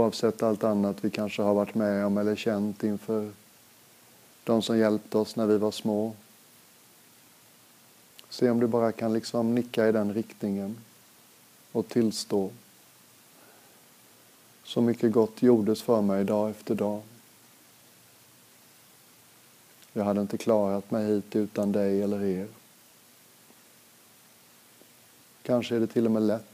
Oavsett 0.09 0.43
allt 0.43 0.63
annat 0.63 1.03
vi 1.03 1.09
kanske 1.09 1.41
har 1.41 1.53
varit 1.53 1.75
med 1.75 2.05
om 2.05 2.17
eller 2.17 2.35
känt 2.35 2.83
inför 2.83 3.31
de 4.43 4.61
som 4.61 4.77
hjälpte 4.77 5.17
oss 5.17 5.35
när 5.35 5.45
vi 5.45 5.57
var 5.57 5.71
små. 5.71 6.13
Se 8.29 8.49
om 8.49 8.59
du 8.59 8.67
bara 8.67 8.91
kan 8.91 9.13
liksom 9.13 9.55
nicka 9.55 9.87
i 9.87 9.91
den 9.91 10.13
riktningen 10.13 10.77
och 11.71 11.87
tillstå. 11.87 12.51
Så 14.63 14.81
mycket 14.81 15.11
gott 15.11 15.41
gjordes 15.41 15.81
för 15.81 16.01
mig 16.01 16.25
dag 16.25 16.49
efter 16.49 16.75
dag. 16.75 17.01
Jag 19.93 20.03
hade 20.03 20.21
inte 20.21 20.37
klarat 20.37 20.91
mig 20.91 21.05
hit 21.05 21.35
utan 21.35 21.71
dig 21.71 22.01
eller 22.01 22.23
er. 22.23 22.47
Kanske 25.43 25.75
är 25.75 25.79
det 25.79 25.87
till 25.87 26.05
och 26.05 26.11
med 26.11 26.21
lätt. 26.23 26.48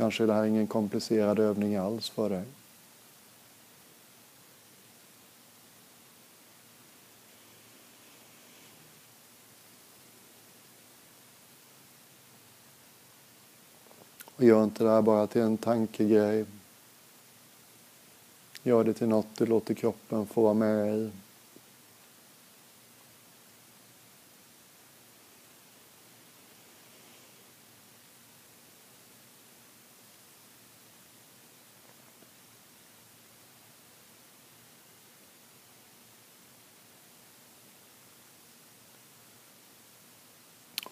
Kanske 0.00 0.22
är 0.22 0.26
det 0.26 0.34
här 0.34 0.44
ingen 0.44 0.66
komplicerad 0.66 1.38
övning 1.38 1.76
alls 1.76 2.10
för 2.10 2.30
dig. 2.30 2.44
Och 14.36 14.44
gör 14.44 14.64
inte 14.64 14.84
det 14.84 14.90
här 14.90 15.02
bara 15.02 15.26
till 15.26 15.42
en 15.42 15.56
tankegrej. 15.56 16.44
Gör 18.62 18.84
det 18.84 18.92
till 18.92 19.08
något 19.08 19.36
du 19.38 19.46
låter 19.46 19.74
kroppen 19.74 20.26
få 20.26 20.42
vara 20.42 20.54
med 20.54 20.98
i. 20.98 21.10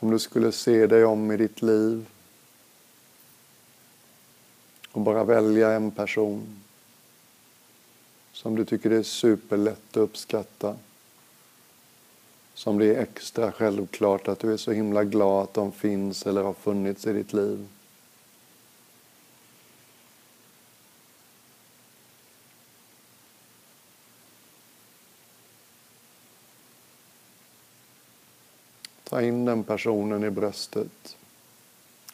Om 0.08 0.12
du 0.12 0.18
skulle 0.18 0.52
se 0.52 0.86
dig 0.86 1.04
om 1.04 1.32
i 1.32 1.36
ditt 1.36 1.62
liv 1.62 2.06
och 4.92 5.00
bara 5.00 5.24
välja 5.24 5.72
en 5.72 5.90
person 5.90 6.60
som 8.32 8.56
du 8.56 8.64
tycker 8.64 8.90
det 8.90 8.96
är 8.96 9.02
superlätt 9.02 9.90
att 9.90 9.96
uppskatta. 9.96 10.76
Som 12.54 12.78
det 12.78 12.94
är 12.94 13.02
extra 13.02 13.52
självklart 13.52 14.28
att 14.28 14.38
du 14.38 14.52
är 14.52 14.56
så 14.56 14.72
himla 14.72 15.04
glad 15.04 15.42
att 15.42 15.54
de 15.54 15.72
finns 15.72 16.26
eller 16.26 16.42
har 16.42 16.54
funnits 16.54 17.06
i 17.06 17.12
ditt 17.12 17.32
liv. 17.32 17.66
Ta 29.18 29.22
in 29.22 29.44
den 29.44 29.64
personen 29.64 30.24
i 30.24 30.30
bröstet. 30.30 31.16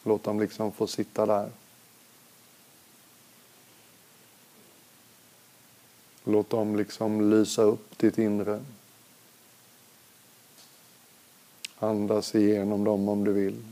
Låt 0.02 0.22
dem 0.22 0.40
liksom 0.40 0.72
få 0.72 0.86
sitta 0.86 1.26
där. 1.26 1.50
Låt 6.24 6.50
dem 6.50 6.76
liksom 6.76 7.30
lysa 7.30 7.62
upp 7.62 7.98
ditt 7.98 8.18
inre. 8.18 8.64
Andas 11.78 12.34
igenom 12.34 12.84
dem 12.84 13.08
om 13.08 13.24
du 13.24 13.32
vill. 13.32 13.64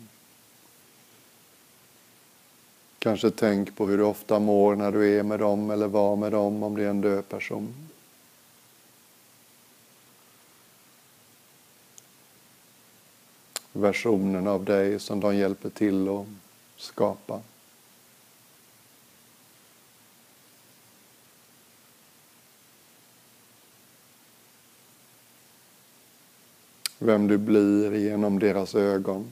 Kanske 2.98 3.30
tänk 3.30 3.76
på 3.76 3.86
hur 3.86 3.98
du 3.98 4.04
ofta 4.04 4.38
mår 4.38 4.76
när 4.76 4.92
du 4.92 5.18
är 5.18 5.22
med 5.22 5.40
dem 5.40 5.70
eller 5.70 5.88
var 5.88 6.16
med 6.16 6.32
dem 6.32 6.62
om 6.62 6.76
det 6.76 6.84
är 6.84 6.90
en 6.90 7.00
död 7.00 7.28
person. 7.28 7.74
Versionen 13.82 14.46
av 14.46 14.64
dig 14.64 15.00
som 15.00 15.20
de 15.20 15.36
hjälper 15.36 15.70
till 15.70 16.08
att 16.08 16.26
skapa. 16.76 17.40
vem 27.04 27.28
du 27.28 27.38
blir 27.38 27.94
genom 27.94 28.38
deras 28.38 28.74
ögon. 28.74 29.30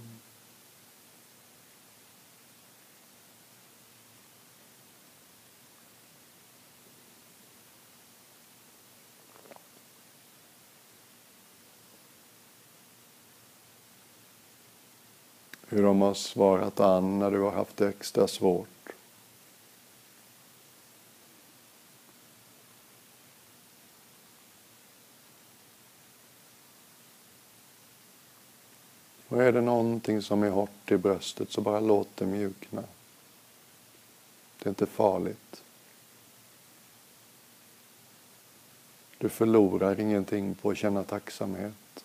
Hur 15.73 15.80
de 15.91 16.01
har 16.01 16.15
svarat 16.15 16.81
an 16.81 17.19
när 17.19 17.31
du 17.31 17.41
har 17.41 17.51
haft 17.51 17.77
det 17.77 17.89
extra 17.89 18.29
svårt. 18.29 18.93
Och 29.29 29.43
är 29.43 29.53
det 29.53 29.61
någonting 29.61 30.23
som 30.23 30.43
är 30.43 30.51
hårt 30.51 30.91
i 30.91 30.97
bröstet 30.97 31.53
så 31.53 31.61
bara 31.61 31.81
låt 31.81 32.17
det 32.17 32.27
mjukna. 32.27 32.85
Det 34.59 34.67
är 34.67 34.69
inte 34.69 34.87
farligt. 34.87 35.63
Du 39.19 39.29
förlorar 39.29 40.01
ingenting 40.01 40.55
på 40.55 40.71
att 40.71 40.79
känna 40.79 41.05
tacksamhet. 41.05 42.05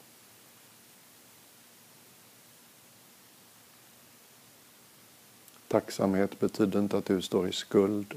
Tacksamhet 5.75 6.39
betyder 6.39 6.79
inte 6.79 6.97
att 6.97 7.05
du 7.05 7.21
står 7.21 7.47
i 7.47 7.51
skuld. 7.51 8.13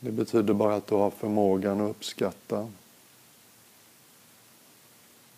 Det 0.00 0.10
betyder 0.10 0.54
bara 0.54 0.74
att 0.74 0.86
du 0.86 0.94
har 0.94 1.10
förmågan 1.10 1.80
att 1.80 1.90
uppskatta 1.90 2.68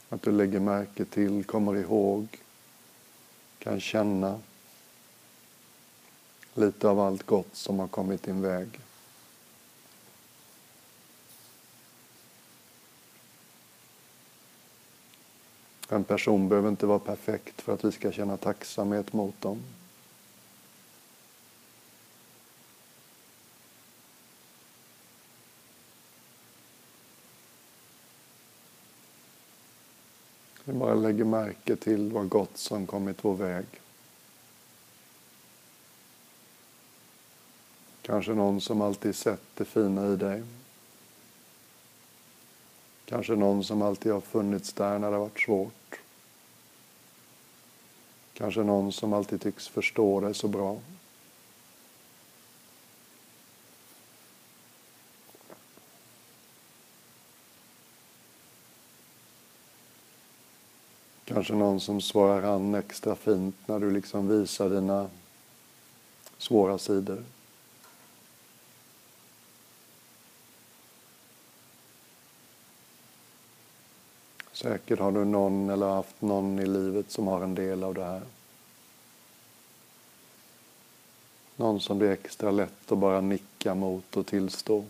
att 0.09 0.23
du 0.23 0.33
lägger 0.33 0.61
märke 0.61 1.05
till, 1.05 1.45
kommer 1.45 1.77
ihåg, 1.77 2.27
kan 3.59 3.81
känna 3.81 4.41
lite 6.55 6.89
av 6.89 7.01
allt 7.01 7.23
gott 7.27 7.57
som 7.57 7.79
har 7.79 7.89
kommit 7.89 8.23
din 8.23 8.43
väg. 8.43 8.69
En 15.89 16.05
person 16.05 16.49
behöver 16.49 16.69
inte 16.69 16.87
vara 16.87 16.99
perfekt 16.99 17.61
för 17.61 17.75
att 17.75 17.85
vi 17.85 17.93
ska 17.93 18.13
känna 18.13 18.37
tacksamhet 18.37 19.13
mot 19.13 19.41
dem. 19.41 19.63
Vi 30.65 30.73
bara 30.75 30.95
lägger 30.95 31.25
märke 31.25 31.77
till 31.77 32.13
vad 32.13 32.29
gott 32.29 32.59
som 32.59 32.87
kommit 32.87 33.25
vår 33.25 33.35
väg. 33.35 33.67
Kanske 38.03 38.35
någon 38.35 38.61
som 38.61 38.81
alltid 38.81 39.15
sett 39.15 39.43
det 39.55 39.65
fina 39.65 40.07
i 40.13 40.17
dig. 40.17 40.43
Kanske 43.09 43.37
någon 43.37 43.65
som 43.65 43.83
alltid 43.83 44.13
har 44.13 44.21
funnits 44.21 44.73
där 44.73 44.99
när 44.99 45.11
det 45.11 45.17
har 45.17 45.21
varit 45.21 45.41
svårt. 45.41 46.01
Kanske 48.35 48.61
någon 48.61 48.93
som 48.93 49.13
alltid 49.13 49.41
tycks 49.41 49.69
förstå 49.69 50.21
dig 50.21 50.35
så 50.35 50.49
bra. 50.49 50.79
Kanske 61.25 61.55
någon 61.55 61.81
som 61.81 62.01
svarar 62.01 62.43
an 62.43 62.75
extra 62.75 63.15
fint 63.15 63.57
när 63.67 63.79
du 63.79 63.91
liksom 63.91 64.29
visar 64.29 64.71
dina 64.71 65.11
svåra 66.39 66.79
sidor. 66.79 67.25
Säkert 74.63 74.99
har 74.99 75.13
du 75.13 75.25
någon 75.25 75.71
eller 75.71 75.87
haft 75.87 76.23
någon 76.23 76.59
i 76.59 76.67
livet 76.67 77.11
som 77.11 77.27
har 77.27 77.43
en 77.43 77.55
del 77.55 77.85
av 77.85 77.95
det 77.95 78.05
här. 78.05 78.23
Någon 81.57 81.81
som 81.81 81.99
det 81.99 82.07
är 82.09 82.13
extra 82.13 82.51
lätt 82.51 82.93
att 82.93 82.99
bara 82.99 83.21
nicka 83.21 83.75
mot 83.75 84.17
och 84.17 84.27
tillstå. 84.27 84.85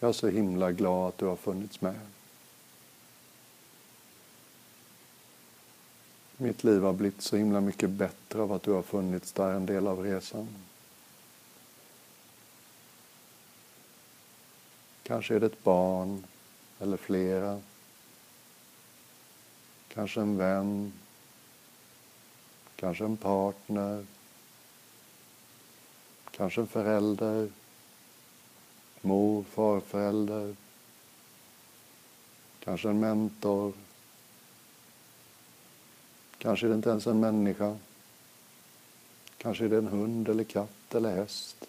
Jag 0.00 0.08
är 0.08 0.12
så 0.12 0.28
himla 0.28 0.72
glad 0.72 1.08
att 1.08 1.18
du 1.18 1.26
har 1.26 1.36
funnits 1.36 1.80
med. 1.80 2.00
Mitt 6.36 6.64
liv 6.64 6.82
har 6.82 6.92
blivit 6.92 7.22
så 7.22 7.36
himla 7.36 7.60
mycket 7.60 7.90
bättre 7.90 8.42
av 8.42 8.52
att 8.52 8.62
du 8.62 8.72
har 8.72 8.82
funnits 8.82 9.32
där 9.32 9.52
en 9.52 9.66
del 9.66 9.86
av 9.86 10.02
resan. 10.02 10.48
Kanske 15.02 15.34
är 15.34 15.40
det 15.40 15.46
ett 15.46 15.64
barn 15.64 16.24
eller 16.80 16.96
flera. 16.96 17.60
Kanske 19.96 20.20
en 20.20 20.36
vän. 20.36 20.92
Kanske 22.76 23.04
en 23.04 23.16
partner. 23.16 24.06
Kanske 26.30 26.60
en 26.60 26.66
förälder. 26.66 27.50
Mor, 29.00 29.42
farförälder. 29.42 30.56
Kanske 32.60 32.88
en 32.88 33.00
mentor. 33.00 33.72
Kanske 36.38 36.66
är 36.66 36.68
det 36.68 36.76
inte 36.76 36.90
ens 36.90 37.06
en 37.06 37.20
människa. 37.20 37.76
Kanske 39.38 39.64
är 39.64 39.68
det 39.68 39.78
en 39.78 39.88
hund 39.88 40.28
eller 40.28 40.44
katt 40.44 40.94
eller 40.94 41.16
häst. 41.16 41.66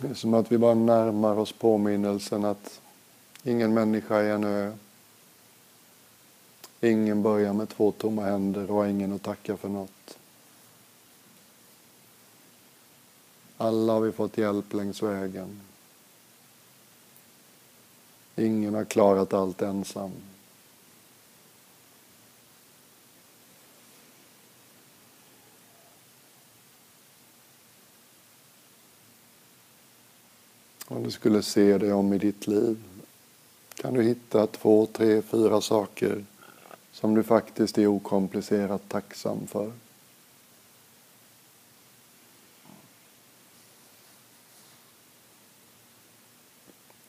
Det 0.00 0.08
är 0.08 0.14
som 0.14 0.34
att 0.34 0.52
vi 0.52 0.58
bara 0.58 0.74
närmar 0.74 1.38
oss 1.38 1.52
påminnelsen 1.52 2.44
att 2.44 2.80
ingen 3.42 3.74
människa 3.74 4.16
är 4.16 4.34
en 4.34 4.44
ö. 4.44 4.72
Ingen 6.80 7.22
börjar 7.22 7.52
med 7.52 7.68
två 7.68 7.92
tomma 7.92 8.22
händer 8.22 8.70
och 8.70 8.76
har 8.76 8.86
ingen 8.86 9.12
att 9.12 9.22
tacka 9.22 9.56
för 9.56 9.68
något. 9.68 10.18
Alla 13.56 13.92
har 13.92 14.00
vi 14.00 14.12
fått 14.12 14.38
hjälp 14.38 14.72
längs 14.72 15.02
vägen. 15.02 15.60
Ingen 18.36 18.74
har 18.74 18.84
klarat 18.84 19.32
allt 19.32 19.62
ensam. 19.62 20.12
Om 30.92 31.02
du 31.02 31.10
skulle 31.10 31.42
se 31.42 31.78
dig 31.78 31.92
om 31.92 32.12
i 32.12 32.18
ditt 32.18 32.46
liv 32.46 32.78
kan 33.74 33.94
du 33.94 34.02
hitta 34.02 34.46
två, 34.46 34.86
tre, 34.86 35.22
fyra 35.22 35.60
saker 35.60 36.24
som 36.92 37.14
du 37.14 37.22
faktiskt 37.22 37.78
är 37.78 37.86
okomplicerat 37.86 38.88
tacksam 38.88 39.46
för. 39.46 39.72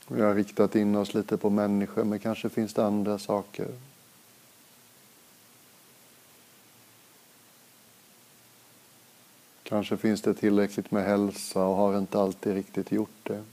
Vi 0.08 0.22
har 0.22 0.36
riktat 0.36 0.76
in 0.76 0.96
oss 0.96 1.14
lite 1.14 1.38
på 1.38 1.50
människor, 1.50 2.04
men 2.04 2.20
kanske 2.20 2.50
finns 2.50 2.74
det 2.74 2.86
andra 2.86 3.20
saker. 3.20 3.68
Kanske 9.64 9.98
finns 9.98 10.22
det 10.22 10.34
tillräckligt 10.34 10.92
med 10.92 11.06
hälsa 11.06 11.66
och 11.66 11.76
har 11.76 11.98
inte 11.98 12.20
alltid 12.20 12.54
riktigt 12.54 12.92
gjort 12.92 13.20
det. 13.24 13.44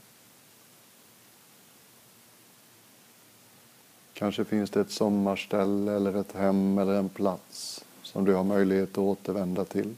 Kanske 4.19 4.45
finns 4.45 4.69
det 4.69 4.81
ett 4.81 4.91
sommarställe 4.91 5.91
eller 5.91 6.13
ett 6.13 6.31
hem 6.31 6.77
eller 6.77 6.93
en 6.93 7.09
plats 7.09 7.85
som 8.03 8.25
du 8.25 8.33
har 8.33 8.43
möjlighet 8.43 8.91
att 8.91 8.97
återvända 8.97 9.65
till. 9.65 9.95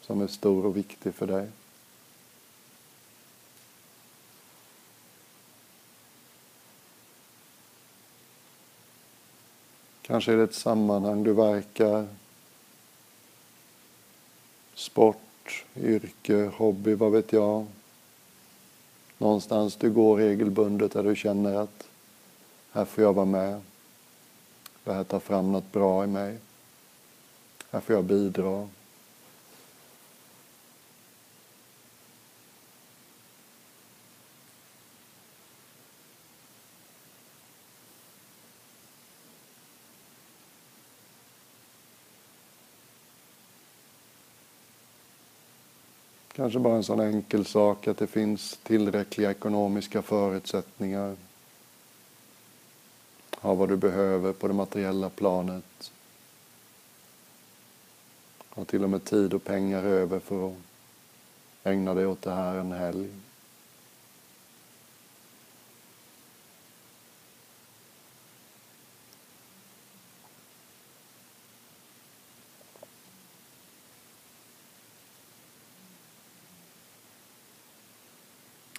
Som 0.00 0.20
är 0.20 0.26
stor 0.26 0.66
och 0.66 0.76
viktig 0.76 1.14
för 1.14 1.26
dig. 1.26 1.48
Kanske 10.02 10.32
är 10.32 10.36
det 10.36 10.42
ett 10.42 10.54
sammanhang 10.54 11.24
du 11.24 11.32
verkar. 11.32 12.08
Sport, 14.74 15.64
yrke, 15.76 16.50
hobby, 16.56 16.94
vad 16.94 17.12
vet 17.12 17.32
jag. 17.32 17.66
Någonstans 19.18 19.76
du 19.76 19.90
går 19.90 20.16
regelbundet 20.16 20.92
där 20.92 21.02
du 21.02 21.16
känner 21.16 21.54
att 21.54 21.88
här 22.72 22.84
får 22.84 23.04
jag 23.04 23.12
vara 23.12 23.26
med. 23.26 23.60
Det 24.84 24.92
här 24.92 25.04
tar 25.04 25.20
fram 25.20 25.52
något 25.52 25.72
bra 25.72 26.04
i 26.04 26.06
mig. 26.06 26.38
Här 27.70 27.80
får 27.80 27.94
jag 27.94 28.04
bidra. 28.04 28.68
Kanske 46.32 46.58
bara 46.58 46.76
en 46.76 46.84
sån 46.84 47.00
enkel 47.00 47.44
sak 47.44 47.88
att 47.88 47.98
det 47.98 48.06
finns 48.06 48.58
tillräckliga 48.62 49.30
ekonomiska 49.30 50.02
förutsättningar 50.02 51.16
ha 53.42 53.54
vad 53.54 53.68
du 53.68 53.76
behöver 53.76 54.32
på 54.32 54.48
det 54.48 54.54
materiella 54.54 55.10
planet. 55.10 55.92
Ha 58.48 58.64
till 58.64 58.84
och 58.84 58.90
med 58.90 59.04
tid 59.04 59.34
och 59.34 59.44
pengar 59.44 59.82
över 59.82 60.18
för 60.18 60.48
att 60.48 60.56
ägna 61.64 61.94
dig 61.94 62.06
åt 62.06 62.22
det 62.22 62.34
här 62.34 62.56
en 62.56 62.72
helg. 62.72 63.08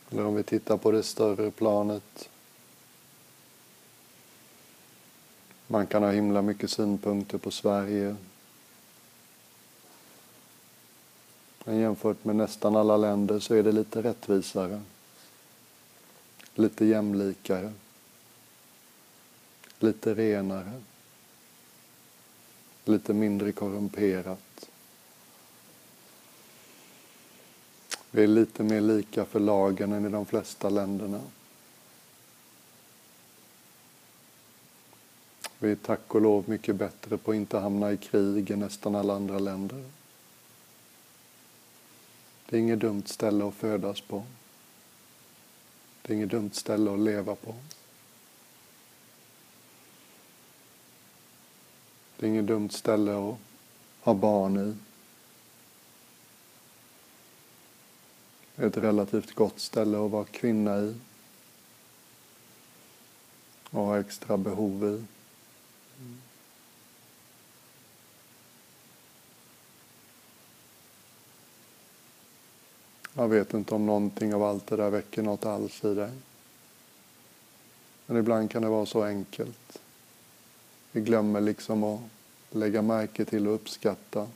Eller 0.10 0.26
om 0.26 0.36
vi 0.36 0.44
tittar 0.44 0.78
på 0.78 0.92
det 0.92 1.04
större 1.04 1.52
planet. 1.52 2.30
Man 5.74 5.88
kan 5.88 6.04
ha 6.04 6.12
himla 6.12 6.42
mycket 6.42 6.72
synpunkter 6.72 7.38
på 7.38 7.52
Sverige. 7.52 8.16
Men 11.64 11.78
jämfört 11.78 12.26
med 12.26 12.36
nästan 12.36 12.76
alla 12.76 12.98
länder 12.98 13.40
så 13.40 13.56
är 13.56 13.64
det 13.64 13.72
lite 13.72 14.02
rättvisare. 14.02 14.82
Lite 16.56 16.86
jämlikare. 16.86 17.74
Lite 19.80 20.14
renare. 20.14 20.82
Lite 22.86 23.14
mindre 23.14 23.52
korrumperat. 23.52 24.70
Vi 28.12 28.24
är 28.24 28.28
lite 28.28 28.64
mer 28.64 28.82
lika 28.82 29.26
för 29.26 29.40
lagen 29.40 29.94
än 29.94 30.06
i 30.06 30.10
de 30.10 30.26
flesta 30.26 30.70
länderna. 30.70 31.22
Vi 35.64 35.72
är 35.72 35.76
tack 35.76 36.16
och 36.16 36.22
lov 36.22 36.50
mycket 36.50 36.76
bättre 36.76 37.18
på 37.18 37.32
att 37.32 37.36
inte 37.36 37.58
hamna 37.58 37.92
i 37.92 37.98
krig 37.98 38.52
än 38.52 38.60
nästan 38.60 38.96
alla 38.96 39.16
andra 39.16 39.40
länder. 39.40 39.84
Det 42.50 42.56
är 42.58 42.60
inget 42.60 42.80
dumt 42.80 43.04
ställe 43.06 43.48
att 43.48 43.54
födas 43.54 44.02
på. 44.02 44.24
Det 46.02 46.14
är 46.14 46.18
inget 46.18 46.30
dumt 46.30 46.50
ställe 46.54 46.94
att 46.94 47.00
leva 47.00 47.36
på. 47.36 47.56
Det 52.18 52.26
är 52.26 52.30
inget 52.30 52.48
dumt 52.48 52.70
ställe 52.70 53.12
att 53.12 53.38
ha 54.02 54.14
barn 54.14 54.58
i. 54.58 54.76
Det 58.56 58.64
är 58.64 58.68
ett 58.68 58.78
relativt 58.78 59.36
gott 59.36 59.60
ställe 59.60 60.06
att 60.06 60.12
vara 60.12 60.26
kvinna 60.26 60.78
i 60.78 60.96
och 63.70 63.86
ha 63.86 64.00
extra 64.00 64.38
behov 64.38 64.84
i. 64.84 65.13
Jag 73.14 73.28
vet 73.28 73.54
inte 73.54 73.76
om 73.76 73.86
någonting 73.86 74.34
av 74.34 74.44
allt 74.44 74.68
det 74.68 74.76
där 74.76 74.90
väcker 74.90 75.22
något 75.22 75.46
alls 75.46 75.84
i 75.84 75.94
dig. 75.94 76.12
Men 78.06 78.18
ibland 78.18 78.52
kan 78.52 78.62
det 78.62 78.70
vara 78.70 78.86
så 78.86 79.04
enkelt. 79.04 79.80
Vi 80.92 81.02
glömmer 81.02 81.42
liksom 81.42 81.84
att 81.84 82.02
lägga 82.50 82.82
märke 82.82 83.26
till 83.26 83.48
och 83.48 83.56
uppskatta. 83.56 84.28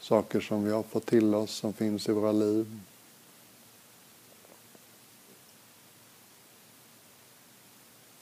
Saker 0.00 0.40
som 0.40 0.64
vi 0.64 0.70
har 0.70 0.82
fått 0.82 1.06
till 1.06 1.34
oss, 1.34 1.50
som 1.50 1.72
finns 1.72 2.08
i 2.08 2.12
våra 2.12 2.32
liv. 2.32 2.80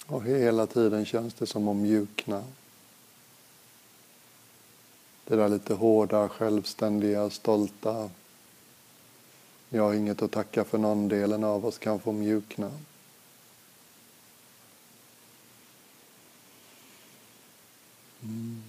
Och 0.06 0.24
hela 0.24 0.66
tiden 0.66 1.06
känns 1.06 1.34
det 1.34 1.46
som 1.46 1.68
att 1.68 1.76
mjukna. 1.76 2.44
Det 5.28 5.36
där 5.36 5.48
lite 5.48 5.74
hårda, 5.74 6.28
självständiga, 6.28 7.30
stolta. 7.30 8.10
Jag 9.68 9.82
har 9.82 9.94
inget 9.94 10.22
att 10.22 10.30
tacka 10.30 10.64
för 10.64 10.78
någon 10.78 11.08
delen 11.08 11.44
av 11.44 11.66
oss 11.66 11.78
kan 11.78 12.00
få 12.00 12.12
mjukna. 12.12 12.70
Mm. 18.22 18.62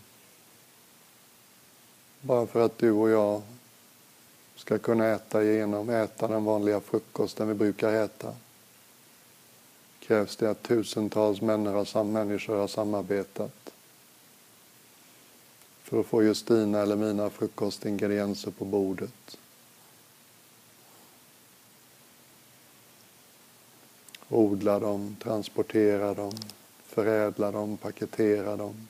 Bara 2.22 2.48
för 2.48 2.66
att 2.66 2.78
du 2.78 2.92
och 2.92 3.10
jag 3.10 3.42
ska 4.56 4.78
kunna 4.78 5.06
äta 5.06 5.44
igenom, 5.44 5.90
äta 5.90 6.28
den 6.28 6.46
vanliga 6.46 6.82
frukosten 6.82 7.48
vi 7.48 7.54
brukar 7.54 7.94
äta 7.94 8.34
krävs 10.00 10.36
det 10.36 10.50
att 10.50 10.64
tusentals 10.64 11.42
människor 11.42 12.56
har 12.56 12.68
samarbetat 12.68 13.74
för 15.88 16.00
att 16.00 16.06
få 16.06 16.24
just 16.24 16.48
dina 16.48 16.82
eller 16.82 16.96
mina 16.96 17.30
frukostingredienser 17.30 18.52
på 18.52 18.66
bordet. 18.66 19.38
Odla 24.30 24.80
dem, 24.80 25.16
transportera 25.24 26.14
dem, 26.14 26.32
förädla 26.86 27.52
dem, 27.52 27.78
paketera 27.78 28.56
dem. 28.56 28.88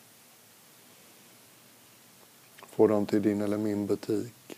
Få 2.57 2.87
dem 2.87 3.05
till 3.05 3.21
din 3.21 3.41
eller 3.41 3.57
min 3.57 3.87
butik. 3.87 4.57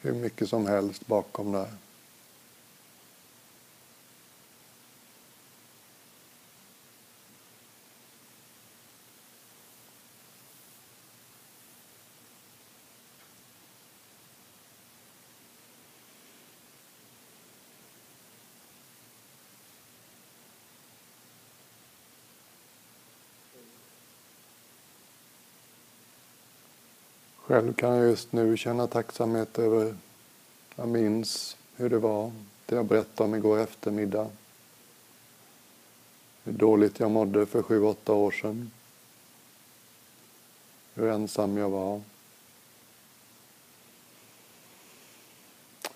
Hur 0.00 0.12
mycket 0.12 0.48
som 0.48 0.66
helst 0.66 1.06
bakom 1.06 1.52
där. 1.52 1.72
Själv 27.54 27.74
kan 27.74 27.96
jag 27.96 28.06
just 28.06 28.32
nu 28.32 28.56
känna 28.56 28.86
tacksamhet 28.86 29.58
över, 29.58 29.96
jag 30.76 30.88
minns 30.88 31.56
hur 31.76 31.90
det 31.90 31.98
var, 31.98 32.32
det 32.66 32.74
jag 32.74 32.86
berättade 32.86 33.28
om 33.28 33.34
igår 33.34 33.58
eftermiddag. 33.58 34.30
Hur 36.44 36.52
dåligt 36.52 37.00
jag 37.00 37.10
mådde 37.10 37.46
för 37.46 37.62
sju, 37.62 37.82
åtta 37.82 38.12
år 38.12 38.30
sedan. 38.30 38.70
Hur 40.94 41.08
ensam 41.08 41.56
jag 41.56 41.70
var. 41.70 42.00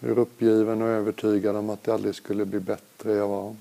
Hur 0.01 0.19
uppgiven 0.19 0.83
och 0.83 0.89
övertygad 0.89 1.57
om 1.57 1.71
att 1.71 1.85
det 1.85 1.95
aldrig 1.95 2.15
skulle 2.15 2.45
bli 2.45 2.61
bättre 2.61 3.13
jag 3.13 3.29
var. 3.29 3.57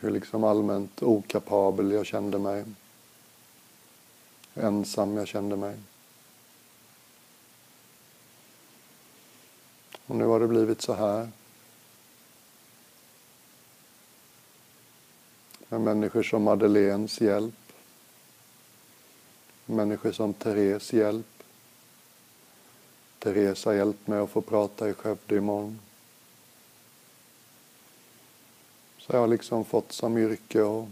Hur 0.00 0.10
liksom 0.10 0.44
allmänt 0.44 1.02
okapabel 1.02 1.92
jag 1.92 2.06
kände 2.06 2.38
mig 2.38 2.64
ensam 4.54 5.16
jag 5.16 5.28
kände 5.28 5.56
mig. 5.56 5.76
Och 10.06 10.16
nu 10.16 10.24
har 10.24 10.40
det 10.40 10.48
blivit 10.48 10.82
så 10.82 10.92
här. 10.92 11.28
Med 15.68 15.80
människor 15.80 16.22
som 16.22 16.42
Madeleines 16.42 17.20
hjälp. 17.20 17.54
Människor 19.66 20.12
som 20.12 20.34
Therese 20.34 20.92
hjälp. 20.92 21.26
Therese 23.18 23.64
har 23.64 23.72
hjälpt 23.72 24.06
mig 24.06 24.18
att 24.18 24.30
få 24.30 24.40
prata 24.40 24.88
i 24.88 24.94
Skövde 24.94 25.36
imorgon. 25.36 25.78
Så 28.98 29.12
jag 29.12 29.20
har 29.20 29.28
liksom 29.28 29.64
fått 29.64 29.92
som 29.92 30.18
yrke 30.18 30.62
och 30.62 30.88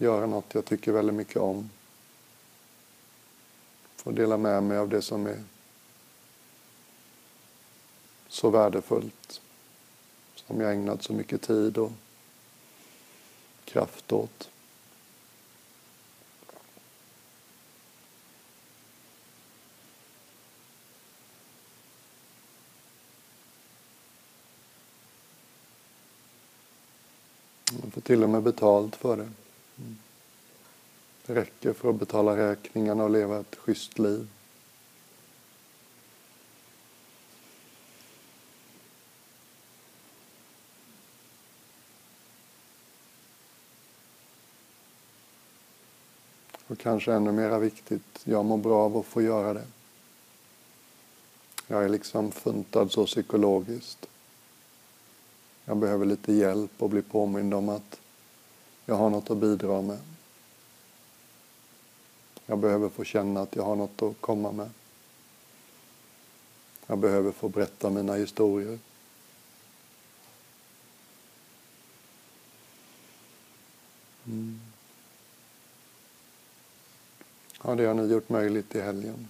göra 0.00 0.26
något 0.26 0.54
jag 0.54 0.64
tycker 0.64 0.92
väldigt 0.92 1.14
mycket 1.14 1.36
om. 1.36 1.70
Få 3.96 4.10
dela 4.10 4.36
med 4.36 4.62
mig 4.62 4.78
av 4.78 4.88
det 4.88 5.02
som 5.02 5.26
är 5.26 5.42
så 8.28 8.50
värdefullt. 8.50 9.40
Som 10.34 10.60
jag 10.60 10.72
ägnat 10.72 11.02
så 11.02 11.12
mycket 11.12 11.42
tid 11.42 11.78
och 11.78 11.92
kraft 13.64 14.12
åt. 14.12 14.50
Jag 27.82 27.92
får 27.92 28.00
till 28.00 28.22
och 28.24 28.30
med 28.30 28.42
betalt 28.42 28.96
för 28.96 29.16
det. 29.16 29.28
Det 31.26 31.34
räcker 31.34 31.72
för 31.72 31.90
att 31.90 31.96
betala 31.96 32.36
räkningarna 32.36 33.04
och 33.04 33.10
leva 33.10 33.40
ett 33.40 33.56
schysst 33.56 33.98
liv. 33.98 34.28
Och 46.66 46.78
kanske 46.78 47.12
ännu 47.12 47.32
mera 47.32 47.58
viktigt, 47.58 48.20
jag 48.24 48.44
mår 48.44 48.58
bra 48.58 48.84
av 48.84 48.96
att 48.96 49.06
få 49.06 49.22
göra 49.22 49.54
det. 49.54 49.66
Jag 51.66 51.84
är 51.84 51.88
liksom 51.88 52.32
funtad 52.32 52.92
så 52.92 53.06
psykologiskt. 53.06 54.06
Jag 55.64 55.76
behöver 55.76 56.06
lite 56.06 56.32
hjälp 56.32 56.70
och 56.78 56.90
bli 56.90 57.02
påmind 57.02 57.54
om 57.54 57.68
att 57.68 58.00
jag 58.90 58.96
har 58.96 59.10
något 59.10 59.30
att 59.30 59.36
bidra 59.36 59.82
med. 59.82 59.98
Jag 62.46 62.58
behöver 62.58 62.88
få 62.88 63.04
känna 63.04 63.40
att 63.40 63.56
jag 63.56 63.62
har 63.62 63.76
något 63.76 64.02
att 64.02 64.20
komma 64.20 64.52
med. 64.52 64.70
Jag 66.86 66.98
behöver 66.98 67.32
få 67.32 67.48
berätta 67.48 67.90
mina 67.90 68.14
historier. 68.14 68.78
Mm. 74.26 74.60
Ja, 77.64 77.74
det 77.74 77.84
har 77.84 77.94
ni 77.94 78.12
gjort 78.12 78.28
möjligt 78.28 78.74
i 78.74 78.80
helgen. 78.80 79.28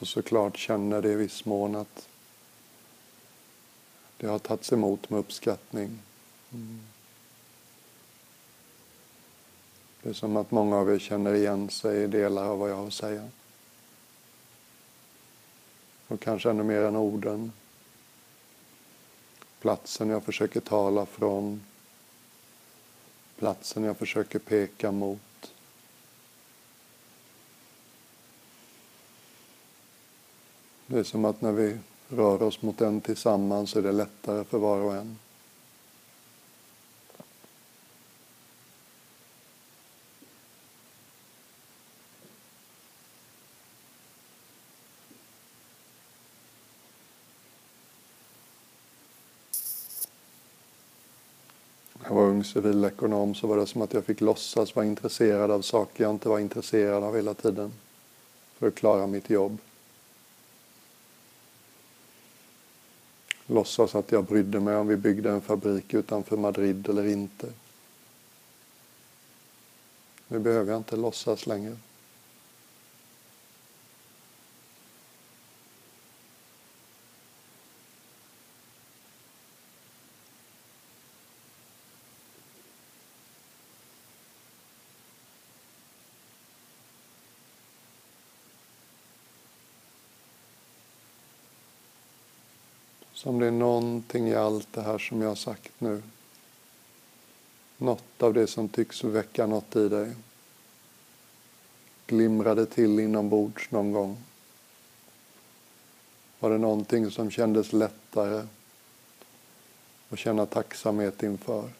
Jag 0.00 0.08
såklart 0.08 0.56
känner 0.56 1.02
det 1.02 1.12
i 1.12 1.14
viss 1.14 1.44
mån 1.44 1.76
att 1.76 2.08
det 4.16 4.26
har 4.26 4.38
tagits 4.38 4.72
emot 4.72 5.10
med 5.10 5.20
uppskattning. 5.20 5.98
Mm. 6.52 6.80
Det 10.02 10.08
är 10.08 10.12
som 10.12 10.36
att 10.36 10.50
många 10.50 10.76
av 10.76 10.94
er 10.94 10.98
känner 10.98 11.34
igen 11.34 11.70
sig 11.70 12.02
i 12.02 12.06
delar 12.06 12.44
av 12.44 12.58
vad 12.58 12.70
jag 12.70 12.76
har 12.76 12.86
att 12.86 12.92
säga. 12.92 13.28
Och 16.08 16.20
kanske 16.20 16.50
ännu 16.50 16.62
mer 16.62 16.82
än 16.82 16.96
orden. 16.96 17.52
Platsen 19.60 20.08
jag 20.08 20.24
försöker 20.24 20.60
tala 20.60 21.06
från. 21.06 21.62
Platsen 23.38 23.84
jag 23.84 23.96
försöker 23.96 24.38
peka 24.38 24.92
mot. 24.92 25.31
Det 30.92 30.98
är 30.98 31.04
som 31.04 31.24
att 31.24 31.40
när 31.40 31.52
vi 31.52 31.78
rör 32.08 32.42
oss 32.42 32.62
mot 32.62 32.78
den 32.78 33.00
tillsammans 33.00 33.70
så 33.70 33.78
är 33.78 33.82
det 33.82 33.92
lättare 33.92 34.44
för 34.44 34.58
var 34.58 34.80
och 34.80 34.94
en. 34.94 35.18
När 51.94 52.08
jag 52.08 52.14
var 52.14 52.22
ung 52.22 52.44
civilekonom 52.44 53.34
så 53.34 53.46
var 53.46 53.56
det 53.56 53.66
som 53.66 53.82
att 53.82 53.94
jag 53.94 54.04
fick 54.04 54.20
låtsas 54.20 54.76
vara 54.76 54.86
intresserad 54.86 55.50
av 55.50 55.62
saker 55.62 56.04
jag 56.04 56.10
inte 56.10 56.28
var 56.28 56.38
intresserad 56.38 57.04
av 57.04 57.16
hela 57.16 57.34
tiden 57.34 57.72
för 58.58 58.68
att 58.68 58.74
klara 58.74 59.06
mitt 59.06 59.30
jobb. 59.30 59.58
Låtsas 63.52 63.94
att 63.94 64.12
jag 64.12 64.24
brydde 64.24 64.60
mig 64.60 64.76
om 64.76 64.86
vi 64.86 64.96
byggde 64.96 65.30
en 65.30 65.40
fabrik 65.40 65.94
utanför 65.94 66.36
Madrid 66.36 66.88
eller 66.88 67.06
inte. 67.06 67.46
Nu 70.28 70.38
behöver 70.38 70.72
jag 70.72 70.80
inte 70.80 70.96
låtsas 70.96 71.46
längre. 71.46 71.76
Så 93.22 93.28
om 93.28 93.38
det 93.38 93.46
är 93.46 93.50
någonting 93.50 94.28
i 94.28 94.34
allt 94.34 94.72
det 94.72 94.82
här 94.82 94.98
som 94.98 95.22
jag 95.22 95.28
har 95.28 95.34
sagt 95.34 95.72
nu, 95.78 96.02
något 97.76 98.22
av 98.22 98.34
det 98.34 98.46
som 98.46 98.68
tycks 98.68 99.04
väcka 99.04 99.46
något 99.46 99.76
i 99.76 99.88
dig, 99.88 100.12
glimrade 102.06 102.66
till 102.66 103.00
inombords 103.00 103.70
någon 103.70 103.92
gång? 103.92 104.22
Var 106.40 106.50
det 106.50 106.58
någonting 106.58 107.10
som 107.10 107.30
kändes 107.30 107.72
lättare 107.72 108.46
att 110.08 110.18
känna 110.18 110.46
tacksamhet 110.46 111.22
inför? 111.22 111.70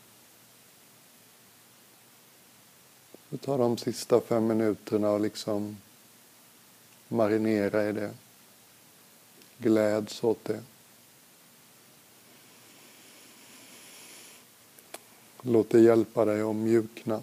Så 3.31 3.37
ta 3.37 3.57
de 3.57 3.79
sista 3.79 4.21
fem 4.21 4.47
minuterna 4.47 5.11
och 5.11 5.21
liksom 5.21 5.77
marinera 7.09 7.89
i 7.89 7.93
det. 7.93 8.11
Gläds 9.59 10.25
åt 10.25 10.45
det. 10.45 10.63
Låt 15.43 15.71
det 15.71 15.81
hjälpa 15.81 16.25
dig 16.25 16.43
att 16.43 16.57
mjukna. 16.57 17.21